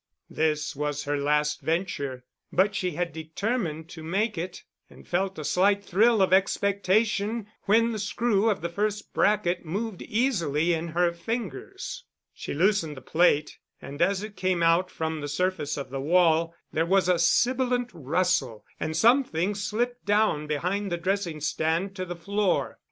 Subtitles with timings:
[0.31, 5.43] This was her last venture, but she had determined to make it, and felt a
[5.45, 11.11] slight thrill of expectation when the screw of the first bracket moved easily in her
[11.13, 12.03] fingers.
[12.33, 16.55] She loosened the plate and as it came out from the surface of the wall,
[16.73, 22.15] there was a sibilant rustle and something slipped down behind the dressing stand to the
[22.15, 22.79] floor.